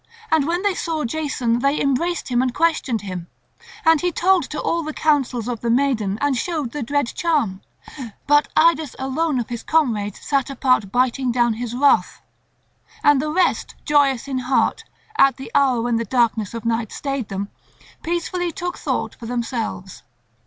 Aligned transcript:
And 0.31 0.47
when 0.47 0.63
they 0.63 0.73
saw 0.73 1.05
Jason 1.05 1.59
they 1.59 1.79
embraced 1.79 2.29
him 2.29 2.41
and 2.41 2.55
questioned 2.55 3.01
him. 3.01 3.27
And 3.85 4.01
he 4.01 4.11
told 4.11 4.41
to 4.49 4.59
all 4.59 4.81
the 4.81 4.95
counsels 4.95 5.47
of 5.47 5.59
the 5.61 5.69
maiden 5.69 6.17
and 6.21 6.35
showed 6.35 6.71
the 6.71 6.81
dread 6.81 7.05
charm; 7.13 7.61
but 8.25 8.47
Idas 8.57 8.95
alone 8.97 9.39
of 9.39 9.49
his 9.49 9.61
comrades 9.61 10.19
sat 10.19 10.49
apart 10.49 10.91
biting 10.91 11.31
down 11.31 11.53
his 11.53 11.75
wrath; 11.75 12.19
and 13.03 13.21
the 13.21 13.29
rest 13.31 13.75
joyous 13.85 14.27
in 14.27 14.39
heart, 14.39 14.83
at 15.19 15.37
the 15.37 15.51
hour 15.53 15.79
when 15.83 15.97
the 15.97 16.03
darkness 16.05 16.55
of 16.55 16.65
night 16.65 16.91
stayed 16.91 17.29
them, 17.29 17.49
peacefully 18.01 18.51
took 18.51 18.79
thought 18.79 19.13
for 19.13 19.27
themselves. 19.27 20.01